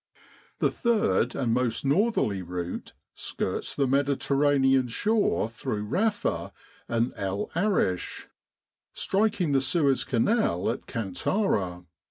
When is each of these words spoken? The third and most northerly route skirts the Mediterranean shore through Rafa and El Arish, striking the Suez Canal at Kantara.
The 0.57 0.71
third 0.71 1.35
and 1.35 1.53
most 1.53 1.85
northerly 1.85 2.41
route 2.41 2.93
skirts 3.13 3.75
the 3.75 3.85
Mediterranean 3.85 4.87
shore 4.87 5.47
through 5.47 5.83
Rafa 5.85 6.51
and 6.89 7.13
El 7.15 7.51
Arish, 7.55 8.27
striking 8.93 9.51
the 9.51 9.61
Suez 9.61 10.03
Canal 10.03 10.71
at 10.71 10.87
Kantara. 10.87 11.85